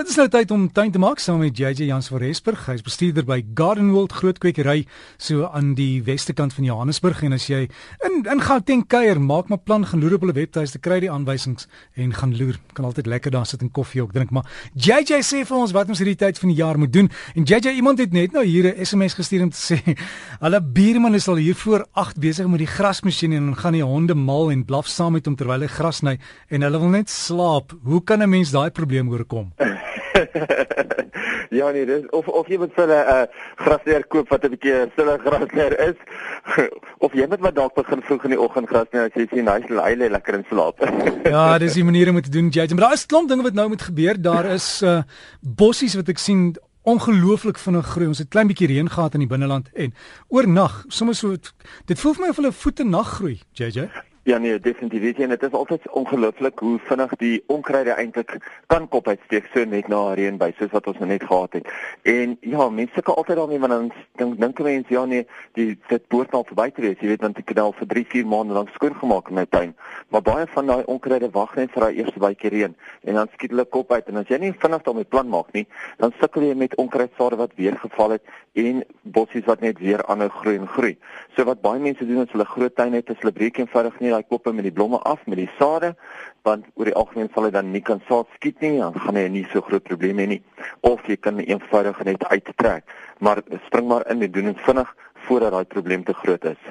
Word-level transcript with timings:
Dit 0.00 0.08
is 0.08 0.16
nou 0.16 0.30
tyd 0.32 0.52
om 0.54 0.62
tuin 0.72 0.88
te 0.88 1.00
maak 1.02 1.18
saam 1.20 1.42
met 1.42 1.58
JJ 1.60 1.84
Jans 1.84 2.06
van 2.08 2.22
Resburg. 2.22 2.62
Hy's 2.70 2.80
bestuurder 2.80 3.26
by 3.28 3.42
Garden 3.58 3.90
World 3.92 4.14
Groot 4.16 4.38
Kwekery 4.40 4.86
so 5.20 5.44
aan 5.44 5.74
die 5.76 6.00
weste 6.06 6.32
kant 6.32 6.54
van 6.56 6.64
Johannesburg 6.64 7.20
en 7.26 7.36
as 7.36 7.50
jy 7.50 7.66
in 8.08 8.22
in 8.32 8.40
Gauteng 8.40 8.86
kuier, 8.88 9.20
maak 9.20 9.50
maar 9.52 9.60
plan 9.60 9.84
gaan 9.84 10.00
loer 10.00 10.14
op 10.16 10.24
hulle 10.24 10.32
webtuiste, 10.38 10.80
kry 10.80 11.02
die 11.04 11.10
aanwysings 11.12 11.68
en 12.00 12.14
gaan 12.16 12.32
loer. 12.32 12.56
Kan 12.72 12.88
altyd 12.88 13.10
lekker 13.12 13.34
daar 13.34 13.44
sit 13.44 13.60
en 13.60 13.68
koffie 13.76 14.00
ook 14.00 14.14
drink, 14.16 14.32
maar 14.32 14.48
JJ 14.72 15.20
sê 15.20 15.42
vir 15.44 15.58
ons 15.58 15.76
wat 15.76 15.92
ons 15.92 16.00
hierdie 16.00 16.16
tyd 16.16 16.40
van 16.40 16.54
die 16.54 16.56
jaar 16.62 16.80
moet 16.80 16.94
doen. 16.96 17.12
En 17.36 17.44
JJ 17.44 17.76
iemand 17.76 18.00
het 18.00 18.16
net 18.16 18.32
nou 18.32 18.46
hier 18.46 18.72
'n 18.72 18.80
SMS 18.80 19.20
gestuur 19.20 19.42
om 19.42 19.50
te 19.50 19.60
sê, 19.68 19.78
"Hulle 20.40 20.62
buurman 20.62 21.14
is 21.14 21.28
al 21.28 21.36
hier 21.44 21.54
voor 21.54 21.84
8 21.92 22.16
besig 22.16 22.48
met 22.48 22.64
die 22.64 22.72
grasmasjien 22.72 23.32
en 23.32 23.52
dan 23.52 23.56
gaan 23.56 23.76
die 23.76 23.84
honde 23.84 24.14
mal 24.14 24.50
en 24.50 24.64
blaf 24.64 24.86
saam 24.86 25.12
met 25.12 25.26
hom 25.26 25.36
terwyl 25.36 25.60
hy 25.60 25.68
gras 25.68 25.96
sny 25.96 26.18
en 26.48 26.62
hulle 26.62 26.78
wil 26.78 26.88
net 26.88 27.10
slaap. 27.10 27.76
Hoe 27.84 28.00
kan 28.02 28.22
'n 28.22 28.30
mens 28.30 28.50
daai 28.50 28.70
probleem 28.70 29.10
oorkom?" 29.10 29.52
ja 31.58 31.70
nee, 31.70 31.86
dis 31.86 32.06
of 32.16 32.28
of 32.28 32.48
jy 32.48 32.58
moet 32.62 32.74
vir 32.76 32.86
'n 32.86 33.02
uh, 33.14 33.24
grasleer 33.64 34.06
koop 34.06 34.28
wat 34.28 34.44
'n 34.44 34.54
bietjie 34.54 34.88
stille 34.92 35.18
grasleer 35.24 35.76
is 35.88 35.98
of 37.04 37.12
jy 37.12 37.26
moet 37.26 37.40
maar 37.40 37.54
dalk 37.54 37.74
begin 37.74 38.02
vroeg 38.02 38.24
in 38.24 38.36
die 38.36 38.40
oggend 38.40 38.68
gras 38.68 38.90
net 38.92 39.10
as 39.10 39.20
jy 39.20 39.28
sien 39.30 39.48
hy 39.48 39.60
lê 39.68 40.06
hy 40.06 40.10
lekker 40.10 40.34
in 40.34 40.46
slaap. 40.48 40.80
ja, 41.34 41.58
dis 41.58 41.78
die 41.78 41.84
manier 41.84 42.08
om 42.10 42.20
te 42.20 42.30
doen, 42.30 42.50
Jay. 42.50 42.66
Maar 42.70 42.90
daar 42.90 42.98
is 42.98 43.06
klomp 43.06 43.28
dinge 43.28 43.42
wat 43.42 43.54
nou 43.54 43.68
moet 43.68 43.82
gebeur. 43.82 44.20
Daar 44.22 44.46
is 44.46 44.82
uh, 44.82 45.02
bossies 45.40 45.94
wat 45.94 46.08
ek 46.08 46.18
sien 46.18 46.56
ongelooflik 46.82 47.58
vinnig 47.58 47.86
groei. 47.86 48.08
Ons 48.08 48.22
het 48.22 48.30
klein 48.32 48.48
bietjie 48.50 48.70
reën 48.70 48.90
gehad 48.90 49.14
in 49.14 49.24
die 49.24 49.30
binneland 49.30 49.68
en 49.74 49.94
oornag, 50.28 50.84
sommer 50.88 51.14
so 51.14 51.36
dit 51.86 51.98
voel 52.00 52.14
vir 52.16 52.24
my 52.24 52.30
of 52.32 52.40
hulle 52.40 52.52
voete 52.52 52.84
nag 52.84 53.16
groei, 53.18 53.40
JJ. 53.58 53.88
Ja 54.22 54.38
nee, 54.38 54.60
definitief. 54.60 55.00
Weet 55.00 55.16
jy, 55.16 55.26
dit 55.32 55.42
is 55.42 55.54
altyd 55.56 55.86
ongelooflik 55.96 56.58
hoe 56.60 56.74
vinnig 56.84 57.12
die 57.22 57.42
onkruide 57.48 57.94
eintlik 57.96 58.34
kan 58.68 58.84
kop 58.92 59.06
uitsteek 59.08 59.46
so 59.48 59.64
net 59.64 59.86
na 59.88 60.00
reën 60.12 60.36
by 60.36 60.50
soos 60.58 60.74
wat 60.74 60.90
ons 60.92 60.98
nou 61.00 61.06
net 61.08 61.22
gehad 61.24 61.56
het. 61.56 61.70
En 62.04 62.34
ja, 62.44 62.66
mense 62.68 62.92
sukkel 62.98 63.16
altyd 63.16 63.40
daarmee 63.40 63.62
want 63.62 63.72
dan 63.72 63.88
dink 64.20 64.36
dink 64.42 64.60
mense 64.66 64.92
ja 64.92 65.04
nee, 65.08 65.24
die 65.56 65.78
dit 65.88 66.04
behoort 66.12 66.36
al 66.36 66.44
verby 66.50 66.66
te 66.68 66.84
wees. 66.84 66.98
Jy 67.00 67.14
weet 67.14 67.24
want 67.24 67.40
ek 67.40 67.54
het 67.54 67.62
al 67.64 67.72
vir 67.78 67.88
3, 67.94 68.02
4 68.12 68.28
maande 68.34 68.58
lank 68.58 68.74
skoon 68.74 68.98
gemaak 69.00 69.30
in 69.32 69.38
my 69.40 69.46
tuin. 69.56 69.72
Maar 70.12 70.24
baie 70.28 70.44
van 70.52 70.68
daai 70.68 70.84
onkruide 70.84 71.32
wag 71.38 71.56
net 71.56 71.72
vir 71.72 71.86
daai 71.86 72.02
eerste 72.02 72.20
bytjie 72.20 72.52
reën 72.58 72.76
en 73.08 73.20
dan 73.22 73.32
skiet 73.32 73.56
hulle 73.56 73.64
kop 73.64 73.96
uit 73.96 74.12
en 74.12 74.20
as 74.20 74.28
jy 74.28 74.42
nie 74.44 74.52
vinnig 74.52 74.84
daarmee 74.84 75.08
plan 75.08 75.32
maak 75.32 75.48
nie, 75.56 75.64
dan 75.96 76.12
sukkel 76.20 76.44
jy 76.44 76.52
met 76.60 76.76
onkruidsade 76.76 77.40
wat 77.40 77.56
weer 77.56 77.80
geval 77.80 78.18
het 78.18 78.36
en 78.60 78.84
bossies 79.16 79.48
wat 79.48 79.64
net 79.64 79.80
weer 79.80 80.04
aanhou 80.12 80.28
groei 80.42 80.58
en 80.60 80.68
groei. 80.68 80.94
So 81.38 81.48
wat 81.48 81.64
baie 81.64 81.80
mense 81.80 82.04
doen 82.04 82.26
as 82.26 82.32
hulle 82.36 82.44
groot 82.44 82.76
tuin 82.76 82.92
het, 82.98 83.08
is 83.08 83.24
hulle 83.24 83.32
breek 83.32 83.64
eenvoudig 83.64 83.96
nie 84.00 84.09
daai 84.10 84.26
koppe 84.28 84.52
met 84.52 84.66
die 84.66 84.72
blomme 84.72 84.98
af 85.08 85.22
met 85.26 85.38
die 85.38 85.50
sade, 85.58 85.94
want 86.46 86.66
oor 86.74 86.90
die 86.90 86.94
algemeen 86.94 87.30
sal 87.34 87.46
hy 87.48 87.50
dan 87.54 87.70
nie 87.72 87.82
kan 87.84 88.02
saad 88.08 88.28
skiet 88.36 88.60
nie, 88.60 88.78
dan 88.78 88.94
gaan 88.94 89.16
hy 89.16 89.26
nie 89.28 89.46
so 89.52 89.62
groot 89.66 89.84
probleme 89.86 90.24
hê 90.24 90.30
nie. 90.34 90.42
Of 90.86 91.06
jy 91.08 91.16
kan 91.16 91.40
eenvoudig 91.42 92.02
net 92.04 92.24
uittrek, 92.30 92.84
maar 93.18 93.42
spring 93.66 93.88
maar 93.88 94.06
in 94.10 94.22
en 94.22 94.32
doen 94.32 94.52
dit 94.52 94.64
vinnig 94.68 94.94
voordat 95.26 95.52
daai 95.52 95.64
probleem 95.64 96.04
te 96.04 96.14
groot 96.22 96.44
is. 96.44 96.62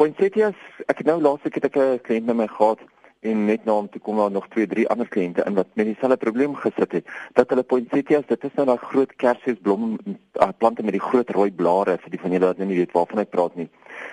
Poinsettias, 0.00 0.58
ek 0.88 1.02
het 1.02 1.06
nou 1.06 1.20
laasweek 1.20 1.54
het 1.60 1.68
ek 1.68 1.76
'n 1.76 2.00
kliënt 2.06 2.26
met 2.26 2.36
my 2.36 2.48
gehad 2.48 2.80
en 3.22 3.44
net 3.46 3.64
na 3.64 3.76
hom 3.76 3.88
toe 3.88 4.00
kom 4.02 4.16
daar 4.18 4.30
nog 4.30 4.48
2, 4.48 4.66
3 4.66 4.88
ander 4.88 5.08
kliënte 5.08 5.44
in 5.46 5.54
wat 5.54 5.68
met 5.78 5.86
dieselfde 5.86 6.16
probleem 6.16 6.54
gesit 6.54 6.92
het. 6.92 7.06
Dat 7.38 7.48
hulle 7.48 7.62
poinsettias, 7.62 8.26
dit 8.26 8.44
is 8.44 8.54
nou 8.58 8.66
daai 8.66 8.78
groot 8.78 9.12
kersfeesblom 9.22 9.98
uh, 10.06 10.48
plante 10.58 10.82
met 10.82 10.96
die 10.96 11.04
groot 11.04 11.30
rooi 11.30 11.50
blare 11.52 11.98
vir 12.02 12.10
die 12.10 12.20
van 12.20 12.34
julle 12.34 12.50
wat 12.50 12.58
nou 12.58 12.68
nie 12.68 12.80
weet 12.80 12.96
waarvan 12.96 13.22
ek 13.22 13.30
praat 13.30 13.54
nie. 13.60 13.68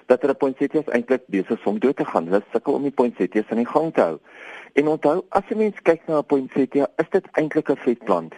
Dat 0.10 0.24
hulle 0.26 0.34
poinsettias 0.34 0.88
eintlik 0.96 1.28
besig 1.30 1.66
om 1.70 1.80
dood 1.80 2.00
te 2.00 2.06
gaan. 2.06 2.30
Hulle 2.32 2.42
sukkel 2.54 2.80
om 2.80 2.88
die 2.88 2.96
poinsettias 3.02 3.52
aan 3.54 3.62
die 3.62 3.70
gang 3.70 3.92
te 3.94 4.02
hou. 4.02 4.16
En 4.74 4.88
onthou, 4.88 5.22
as 5.30 5.44
'n 5.50 5.58
mens 5.58 5.82
kyk 5.82 6.02
na 6.08 6.18
'n 6.20 6.26
poinsettia, 6.26 6.88
is 6.98 7.10
dit 7.10 7.26
eintlik 7.32 7.70
'n 7.70 7.84
vetplant. 7.86 8.34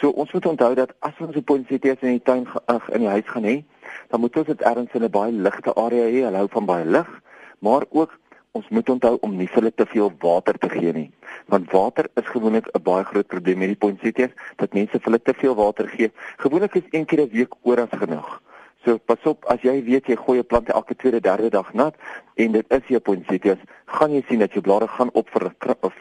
So 0.00 0.10
ons 0.10 0.32
moet 0.32 0.46
onthou 0.46 0.74
dat 0.74 0.90
as 0.98 1.18
ons 1.18 1.36
'n 1.36 1.44
poinsettia 1.44 1.94
in 2.00 2.18
die 2.18 2.22
tuin 2.22 2.46
ag 2.66 2.88
in 2.90 3.00
die 3.00 3.08
huis 3.08 3.26
gaan 3.26 3.44
hê, 3.44 3.64
dan 4.08 4.20
moet 4.20 4.36
ons 4.36 4.46
dit 4.46 4.62
ergens 4.62 4.92
in 4.92 5.02
'n 5.04 5.10
baie 5.10 5.32
ligte 5.32 5.74
area 5.74 6.04
hê. 6.04 6.24
Hulle 6.24 6.36
hou 6.36 6.48
van 6.50 6.66
baie 6.66 6.84
lig, 6.84 7.20
maar 7.58 7.82
ook 7.90 8.18
ons 8.52 8.68
moet 8.68 8.88
onthou 8.88 9.18
om 9.20 9.36
nie 9.36 9.46
vir 9.46 9.62
hulle 9.62 9.74
te 9.74 9.86
veel 9.86 10.12
water 10.18 10.58
te 10.58 10.68
gee 10.68 10.92
nie. 10.92 11.10
Want 11.46 11.70
water 11.70 12.06
is 12.14 12.26
gewoonlik 12.26 12.68
'n 12.72 12.82
baie 12.82 13.04
groot 13.04 13.26
probleem 13.26 13.58
met 13.58 13.68
die 13.68 13.82
poinsettias, 13.84 14.30
dat 14.56 14.72
mense 14.72 14.98
vir 14.98 15.04
hulle 15.04 15.22
te 15.22 15.34
veel 15.34 15.54
water 15.54 15.88
gee. 15.88 16.12
Gewoonlik 16.36 16.74
is 16.74 16.88
een 16.90 17.04
keer 17.04 17.20
'n 17.20 17.30
week 17.30 17.54
oor 17.62 17.80
as 17.80 17.98
genoeg. 17.98 18.42
So 18.84 18.98
pas 18.98 19.22
op 19.24 19.46
as 19.48 19.62
jy 19.64 19.78
weet 19.84 20.08
jy 20.12 20.16
gooi 20.20 20.38
'n 20.38 20.46
plant 20.46 20.68
elke 20.68 20.94
tweede 20.94 21.20
derde 21.20 21.48
dag 21.50 21.72
nat 21.72 21.94
en 22.36 22.52
dit 22.52 22.66
is 22.68 22.86
jou 22.86 23.00
poinsettias, 23.00 23.58
gaan 23.86 24.12
jy 24.12 24.22
sien 24.28 24.38
dat 24.38 24.52
jou 24.52 24.60
blare 24.60 24.88
gaan 24.88 25.10
op 25.12 25.30
vir 25.30 25.52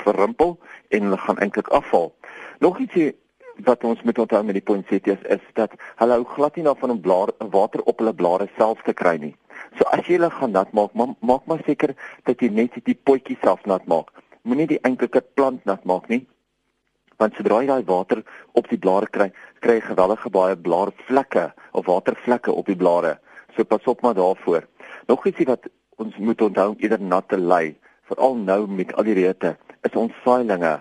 verrimpel 0.04 0.60
en 0.90 1.02
hulle 1.02 1.18
gaan 1.18 1.38
eintlik 1.38 1.68
afval. 1.68 2.14
Nog 2.60 2.80
ietsie 2.80 3.16
wat 3.58 3.84
ons 3.84 4.02
moet 4.02 4.20
onthou 4.20 4.44
met 4.44 4.54
die 4.54 4.66
poinsettias 4.66 5.22
is 5.30 5.42
dat 5.54 5.72
hulle 5.96 6.18
hou 6.18 6.26
glad 6.36 6.56
nie 6.56 6.66
daarvan 6.66 6.92
om 6.92 7.02
blare 7.02 7.34
water 7.40 7.84
op 7.84 8.00
hulle 8.00 8.14
blare 8.14 8.50
self 8.58 8.82
te 8.84 8.94
kry 8.94 9.18
nie. 9.18 9.36
So 9.78 9.86
as 9.92 10.06
jy 10.08 10.18
hulle 10.18 10.30
gaan 10.30 10.52
nat 10.52 10.74
maak, 10.74 10.94
ma 10.94 11.14
maak 11.22 11.48
maar 11.48 11.64
seker 11.66 11.96
dat 12.26 12.42
jy 12.42 12.50
net 12.50 12.76
die 12.84 12.96
potjie 12.96 13.38
self 13.42 13.66
nat 13.66 13.86
maak. 13.88 14.12
Moenie 14.44 14.68
die 14.68 14.82
enkelike 14.84 15.22
plant 15.36 15.66
nat 15.66 15.86
maak 15.86 16.10
nie. 16.10 16.26
Want 17.18 17.36
sodra 17.38 17.62
jy 17.62 17.68
daai 17.68 17.86
water 17.88 18.24
op 18.54 18.68
die 18.68 18.78
blare 18.78 19.08
kry, 19.08 19.32
kry 19.62 19.78
jy 19.80 19.86
geweldige 19.92 20.30
baie 20.34 20.58
blaarvlekke 20.58 21.54
of 21.74 21.86
watervlekke 21.86 22.52
op 22.52 22.66
die 22.70 22.78
blare. 22.80 23.18
So 23.56 23.64
pas 23.64 23.84
op 23.90 24.02
maar 24.02 24.18
daarvoor. 24.18 24.68
Nog 25.08 25.26
ietsie 25.26 25.46
wat 25.46 25.68
ons 26.02 26.18
moet 26.18 26.42
onthou 26.42 26.74
eerder 26.78 27.02
nat 27.02 27.28
te 27.30 27.38
lê, 27.38 27.76
veral 28.10 28.36
nou 28.36 28.68
met 28.68 28.94
al 28.98 29.08
die 29.08 29.18
reëte, 29.18 29.56
is 29.84 29.98
ons 30.00 30.16
saailinge. 30.24 30.78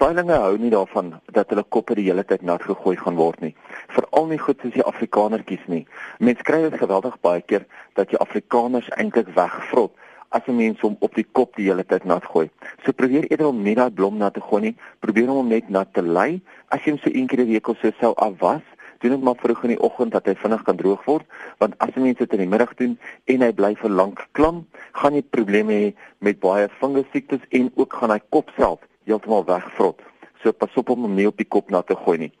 Saailinge 0.00 0.36
hou 0.42 0.54
nie 0.58 0.72
daarvan 0.72 1.12
dat 1.36 1.50
hulle 1.52 1.64
koppe 1.76 1.96
die 1.98 2.06
hele 2.08 2.24
tyd 2.24 2.44
nat 2.46 2.62
gegooi 2.64 2.96
gaan 2.96 3.18
word 3.18 3.40
nie. 3.44 3.54
Veral 3.92 4.30
nie 4.30 4.38
goed 4.40 4.62
soos 4.62 4.76
die 4.76 4.86
Afrikanertjies 4.88 5.66
nie. 5.68 5.82
Mense 6.18 6.46
kry 6.46 6.62
dit 6.66 6.78
geweldig 6.80 7.18
baie 7.24 7.42
keer 7.44 7.66
dat 7.98 8.12
jy 8.12 8.20
Afrikaners 8.24 8.88
eintlik 8.96 9.28
wegvrot 9.36 9.92
as 10.30 10.46
'n 10.46 10.56
mens 10.56 10.80
hom 10.80 10.96
op 11.00 11.14
die 11.14 11.26
kop 11.32 11.56
die 11.56 11.66
hele 11.66 11.84
tyd 11.84 12.04
nat 12.04 12.24
gooi. 12.24 12.48
So 12.84 12.92
probeer 12.92 13.26
eerder 13.30 13.46
om 13.48 13.62
nie 13.62 13.74
daai 13.74 13.90
blom 13.90 14.16
nat 14.16 14.34
te 14.34 14.40
gooi 14.40 14.62
nie, 14.62 14.76
probeer 15.00 15.26
hom 15.26 15.48
net 15.48 15.68
nat 15.68 15.92
te 15.94 16.02
lê. 16.02 16.40
As 16.68 16.80
jy 16.84 16.90
hom 16.92 17.00
so 17.02 17.10
een 17.12 17.26
keer 17.26 17.40
'n 17.40 17.48
week 17.48 17.68
of 17.68 17.76
so 17.82 17.90
sou 18.00 18.14
afwas, 18.14 18.62
doen 19.00 19.14
dit 19.16 19.22
maar 19.24 19.38
vroeg 19.40 19.62
in 19.64 19.74
die 19.74 19.80
oggend 19.80 20.12
dat 20.12 20.26
hy 20.28 20.34
vinnig 20.36 20.62
kan 20.66 20.76
droog 20.76 21.04
word, 21.08 21.26
want 21.62 21.76
as 21.84 21.94
jy 21.96 22.12
dit 22.18 22.36
in 22.36 22.44
die 22.44 22.50
middag 22.50 22.74
doen 22.80 22.98
en 23.32 23.44
hy 23.46 23.50
bly 23.56 23.72
vir 23.80 23.96
lank 24.02 24.26
klam, 24.36 24.64
gaan 25.00 25.16
jy 25.16 25.24
probleme 25.36 25.76
hê 25.76 25.88
met 26.20 26.40
baie 26.40 26.68
fungusiektes 26.80 27.46
en 27.56 27.72
ook 27.80 27.96
gaan 28.00 28.12
hy 28.14 28.20
kop 28.28 28.52
self 28.58 28.84
heeltemal 29.08 29.46
wegvrot. 29.48 30.02
So 30.42 30.52
pas 30.52 30.76
op 30.80 30.92
om 30.92 31.08
hom 31.08 31.16
nie 31.16 31.28
op 31.28 31.40
die 31.40 31.48
kop 31.48 31.72
nat 31.72 31.88
te 31.88 31.96
gooi 31.96 32.18
nie. 32.26 32.32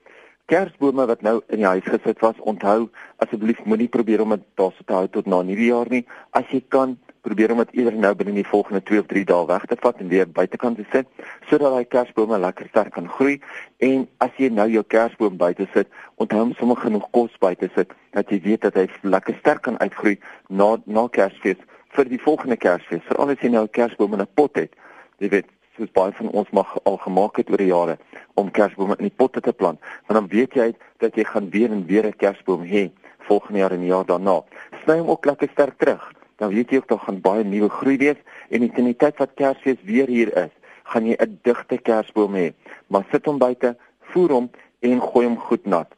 Kersbome 0.50 1.06
wat 1.06 1.22
nou 1.22 1.38
in 1.48 1.62
die 1.62 1.68
huis 1.68 1.86
gesit 1.86 2.20
was, 2.24 2.38
onthou 2.42 2.88
asseblief 3.22 3.60
moenie 3.64 3.88
probeer 3.88 4.24
om 4.24 4.34
dit 4.34 4.46
daar 4.58 4.74
te 4.74 4.96
hou 4.96 5.06
tot 5.08 5.28
na 5.30 5.42
nuwejaar 5.46 5.88
nie. 5.92 6.02
As 6.34 6.48
jy 6.50 6.62
kan, 6.74 6.96
probeer 7.22 7.52
om 7.52 7.58
dit 7.62 7.72
eerder 7.80 7.94
nou 7.94 8.14
binne 8.14 8.32
die 8.32 8.46
volgende 8.46 8.82
2 8.82 9.00
of 9.00 9.06
3 9.06 9.24
dae 9.28 9.46
weg 9.46 9.64
te 9.68 9.76
vat 9.80 10.00
en 10.00 10.08
weer 10.08 10.28
buitekant 10.38 10.76
te 10.76 10.86
sit 10.92 11.06
sodat 11.48 11.74
daai 11.74 11.84
kersbome 11.84 12.38
lekker 12.38 12.68
sterk 12.68 12.92
kan 12.96 13.08
groei. 13.08 13.40
En 13.78 14.06
as 14.24 14.30
jy 14.36 14.48
nou 14.48 14.68
jou 14.70 14.82
kersboom 14.82 15.36
buite 15.36 15.66
sit, 15.74 15.88
onthou 16.16 16.42
om 16.42 16.54
sommer 16.58 16.76
genoeg 16.76 17.06
kos 17.10 17.36
buite 17.42 17.70
sit 17.74 17.92
dat 18.16 18.30
jy 18.30 18.40
weet 18.44 18.66
dat 18.66 18.74
hy 18.74 18.86
lekker 19.02 19.36
sterk 19.40 19.62
kan 19.68 19.78
uitgroei 19.80 20.18
na 20.48 20.76
na 20.86 21.08
Kersfees 21.08 21.60
vir 21.96 22.08
die 22.08 22.20
volgende 22.22 22.56
Kersfees. 22.56 23.02
Veral 23.08 23.34
as 23.34 23.42
jy 23.42 23.50
nou 23.50 23.64
'n 23.64 23.74
kersboom 23.78 24.14
in 24.14 24.22
'n 24.22 24.34
pot 24.34 24.56
het. 24.56 24.74
Jy 25.18 25.28
weet 25.28 25.46
soos 25.76 25.90
baie 25.92 26.12
van 26.12 26.28
ons 26.30 26.50
mag 26.52 26.78
al 26.84 26.96
gemaak 26.96 27.36
het 27.36 27.50
oor 27.50 27.62
die 27.62 27.72
jare 27.72 27.98
om 28.34 28.50
kersbome 28.50 28.96
in 28.98 29.08
die 29.08 29.16
potte 29.16 29.40
te 29.40 29.52
plant, 29.52 29.80
want 30.06 30.18
dan 30.20 30.28
weet 30.28 30.54
jy 30.54 30.74
dat 30.98 31.16
jy 31.16 31.24
gaan 31.24 31.50
weer 31.50 31.70
en 31.70 31.86
weer 31.86 32.06
'n 32.06 32.16
kersboom 32.16 32.64
hê 32.64 32.90
volgende 33.28 33.58
jaar 33.58 33.72
en 33.72 33.80
die 33.80 33.92
jaar 33.92 34.06
daarna. 34.06 34.42
Sny 34.82 34.98
hom 34.98 35.10
ook 35.10 35.24
lekker 35.24 35.48
sterk 35.52 35.78
terug. 35.78 36.19
Dan 36.40 36.54
weet 36.56 36.72
jy 36.72 36.80
ook 36.80 36.88
daar 36.88 37.04
gaan 37.04 37.20
baie 37.20 37.44
nuwe 37.44 37.68
groei 37.68 37.98
wees 38.00 38.20
en 38.48 38.64
in 38.64 38.86
die 38.88 38.96
tyd 38.96 39.18
wat 39.20 39.36
Kersfees 39.36 39.80
weer 39.84 40.08
hier 40.08 40.32
is, 40.46 40.52
gaan 40.88 41.06
jy 41.06 41.16
'n 41.20 41.38
digte 41.44 41.76
kersboom 41.78 42.34
hê. 42.34 42.52
Maar 42.88 43.04
sit 43.12 43.26
hom 43.26 43.38
buite, 43.38 43.76
voer 44.12 44.30
hom 44.30 44.50
en 44.80 45.00
gooi 45.00 45.26
hom 45.26 45.38
goed 45.38 45.66
nat. 45.66 45.90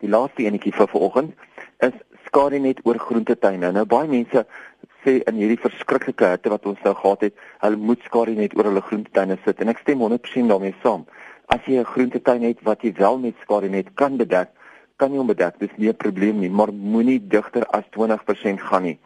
Die 0.00 0.08
laaste 0.08 0.42
enetjie 0.42 0.72
vir 0.72 0.88
vanoggend 0.88 1.34
is 1.78 1.92
skadu 2.26 2.58
net 2.58 2.80
oor 2.84 2.98
groentetuine. 2.98 3.72
Nou 3.72 3.84
baie 3.84 4.08
mense 4.08 4.46
sê 5.04 5.20
in 5.28 5.34
hierdie 5.34 5.60
verskriklike 5.60 6.26
hitte 6.32 6.48
wat 6.48 6.66
ons 6.66 6.80
nou 6.82 6.94
gehad 6.94 7.20
het, 7.20 7.34
hulle 7.60 7.76
moet 7.76 8.02
skadu 8.08 8.34
net 8.34 8.56
oor 8.56 8.70
hulle 8.70 8.80
groentetuine 8.80 9.38
sit 9.44 9.60
en 9.60 9.68
ek 9.68 9.78
stem 9.84 10.00
100% 10.00 10.48
daarmee 10.48 10.74
saam. 10.82 11.06
As 11.48 11.60
jy 11.66 11.78
'n 11.78 11.92
groentetuin 11.94 12.42
het 12.42 12.62
wat 12.62 12.82
jy 12.82 12.92
wel 12.96 13.18
met 13.18 13.34
skadu 13.42 13.68
net 13.68 13.94
kan 13.94 14.16
bedek, 14.16 14.48
kan 14.96 15.12
jy 15.12 15.18
hom 15.18 15.26
bedek. 15.26 15.58
Dis 15.58 15.76
nie 15.76 15.88
'n 15.88 15.96
probleem 15.96 16.40
nie, 16.40 16.50
maar 16.50 16.72
moenie 16.72 17.20
digter 17.20 17.66
as 17.66 17.84
20% 17.90 18.60
gaan 18.60 18.82
nie. 18.82 18.98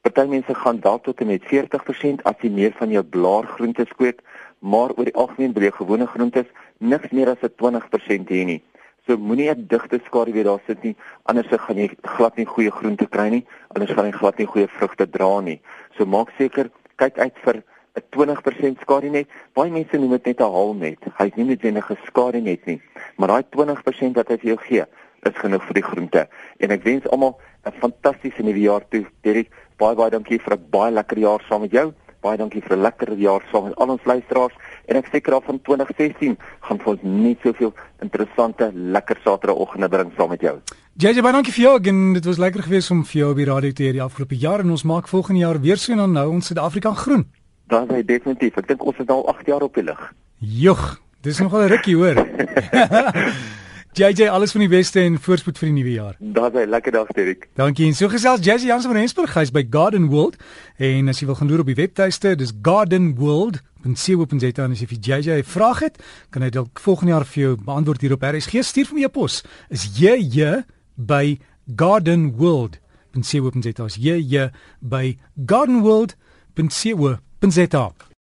Party 0.00 0.22
mense 0.32 0.54
gaan 0.54 0.78
dalk 0.80 1.02
tot 1.04 1.18
en 1.20 1.28
met 1.28 1.42
40% 1.44 2.22
as 2.24 2.38
jy 2.40 2.48
meer 2.48 2.72
van 2.78 2.92
jou 2.94 3.02
blaargroente 3.04 3.84
kweek, 3.98 4.22
maar 4.64 4.94
oor 4.96 5.08
die 5.10 5.16
algemeen 5.22 5.52
breë 5.52 5.74
gewone 5.76 6.06
groentes 6.08 6.48
niks 6.92 7.12
meer 7.12 7.28
as 7.28 7.42
'n 7.44 7.52
20% 7.60 8.32
hê 8.32 8.44
nie. 8.48 8.62
So 9.06 9.16
moenie 9.16 9.50
'n 9.50 9.66
digte 9.68 10.00
skaduwee 10.06 10.44
daar 10.44 10.62
sit 10.66 10.82
nie, 10.82 10.96
anders 11.24 11.46
gaan 11.50 11.76
jy 11.76 11.90
glad 12.16 12.36
nie 12.36 12.46
goeie 12.46 12.70
groente 12.70 13.06
kry 13.06 13.28
nie, 13.28 13.44
anders 13.74 13.92
gaan 13.92 14.06
jy 14.06 14.12
glad 14.12 14.38
nie 14.38 14.46
goeie 14.46 14.68
vrugte 14.68 15.06
dra 15.10 15.40
nie. 15.40 15.60
So 15.96 16.06
maak 16.06 16.32
seker 16.38 16.70
kyk 16.96 17.18
uit 17.18 17.36
vir 17.44 17.62
'n 17.96 18.02
20% 18.10 18.80
skadu 18.80 19.10
net. 19.10 19.28
Baie 19.52 19.70
mense 19.70 19.98
noem 19.98 20.10
dit 20.10 20.26
net 20.26 20.40
'n 20.40 20.52
haal 20.52 20.74
net. 20.74 20.98
Hy's 21.18 21.36
nie 21.36 21.44
net 21.44 21.64
'n 21.64 21.82
geskadu 21.82 22.40
net 22.40 22.66
nie, 22.66 22.80
maar 23.18 23.28
daai 23.28 23.44
20% 23.50 24.16
wat 24.16 24.28
hy 24.28 24.36
vir 24.36 24.48
jou 24.48 24.56
gee, 24.56 24.84
is 25.28 25.36
genoeg 25.42 25.64
vir 25.68 25.74
die 25.74 25.86
groente. 25.86 26.28
En 26.58 26.70
ek 26.70 26.84
wens 26.84 27.08
almal 27.08 27.38
'n 27.66 27.72
fantastiese 27.80 28.42
nuwe 28.42 28.60
jaar 28.60 28.84
toe. 28.88 29.04
Derek, 29.22 29.50
baie 29.76 29.94
baie 29.94 30.10
dankie 30.10 30.38
vir 30.38 30.54
'n 30.54 30.66
baie 30.70 30.92
lekker 30.92 31.18
jaar 31.18 31.42
saam 31.48 31.60
met 31.60 31.70
jou. 31.72 31.92
Baie 32.20 32.36
dankie 32.36 32.62
vir 32.62 32.76
'n 32.76 32.82
lekker 32.82 33.12
jaar 33.16 33.42
saam 33.52 33.64
met 33.64 33.76
al 33.76 33.88
ons 33.88 34.04
luisteraars 34.04 34.54
en 34.86 34.96
ek 34.96 35.08
seker 35.12 35.34
af 35.34 35.44
van 35.44 35.60
2016 35.62 36.36
gaan 36.60 36.78
vir 36.78 36.88
ons 36.92 37.02
net 37.02 37.38
soveel 37.42 37.72
interessante 38.00 38.70
lekker 38.74 39.16
Saterdagoggende 39.24 39.88
bring 39.88 40.12
saam 40.16 40.28
met 40.28 40.40
jou. 40.40 40.58
JJ, 40.96 41.22
baie 41.22 41.32
dankie 41.32 41.52
vir 41.52 41.62
jou 41.62 41.78
en 41.88 42.12
dit 42.12 42.24
was 42.24 42.38
lekker 42.38 42.62
geweest 42.62 42.90
om 42.90 43.04
vir 43.04 43.20
jou 43.20 43.30
op 43.30 43.36
die 43.36 43.46
radio 43.46 43.72
te 43.72 43.82
hê 43.82 43.92
die 43.92 44.02
afgelope 44.02 44.36
jaar 44.36 44.60
en 44.60 44.70
ons 44.70 44.84
maak 44.84 45.08
volgende 45.08 45.40
jaar 45.40 45.60
weer 45.60 45.76
so 45.76 45.92
en 45.92 45.98
dan 45.98 46.12
nou 46.12 46.28
ons 46.30 46.46
Suid-Afrika 46.46 46.92
groen. 46.94 47.24
Dan 47.68 47.88
is 47.90 48.04
definitief. 48.04 48.56
Ek 48.56 48.68
dink 48.68 48.84
ons 48.84 48.98
is 48.98 49.06
al 49.06 49.28
8 49.28 49.46
jaar 49.46 49.62
op 49.62 49.74
die 49.74 49.84
lug. 49.84 50.12
Jogg, 50.38 51.00
dis 51.22 51.38
nogal 51.38 51.62
'n 51.62 51.68
rukkie 51.68 51.96
hoor. 51.96 52.16
JJ, 53.92 54.28
alles 54.30 54.52
van 54.54 54.60
die 54.62 54.68
beste 54.70 55.00
en 55.02 55.16
voorspoed 55.18 55.58
vir 55.58 55.66
die 55.66 55.74
nuwe 55.74 55.92
jaar. 55.92 56.16
Daar's 56.18 56.54
'n 56.54 56.68
lekker 56.68 56.92
dag, 56.92 57.06
Derek. 57.06 57.48
Dankie. 57.54 57.86
En 57.86 57.94
so 57.94 58.08
gesels 58.08 58.40
JJ 58.40 58.66
Jans 58.66 58.84
van 58.84 58.94
Rensburg, 58.94 59.34
hy's 59.34 59.50
by 59.50 59.66
Garden 59.70 60.06
World 60.06 60.36
en 60.76 61.08
as 61.08 61.20
jy 61.20 61.26
wil 61.26 61.34
gaan 61.34 61.48
loer 61.48 61.60
op 61.60 61.66
die 61.66 61.74
webtuiste, 61.74 62.36
dis 62.36 62.52
gardenworld.co.za 62.62 64.64
en 64.64 64.70
as 64.70 64.80
jy 64.80 64.86
vir 64.86 64.98
JJ 64.98 65.30
'n 65.38 65.42
vraag 65.42 65.80
het, 65.80 66.02
kan 66.30 66.42
hy 66.42 66.50
dalk 66.50 66.80
volgende 66.80 67.12
jaar 67.12 67.24
vir 67.24 67.42
jou 67.42 67.56
beantwoord 67.64 68.00
hier 68.00 68.12
op 68.12 68.22
RSG. 68.22 68.62
Stuur 68.62 68.86
vir 68.86 68.94
my 68.94 69.04
'n 69.04 69.10
pos. 69.10 69.42
Is 69.70 69.98
JJ 69.98 70.64
by 70.96 71.38
gardenworld.co.za. 71.76 73.84
Is 73.84 73.96
JJ 73.96 74.50
by 74.80 75.16
gardenworld.co.za. 75.46 78.09